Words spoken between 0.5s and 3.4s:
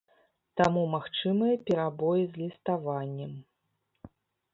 Таму магчымыя перабой з ліставаннем.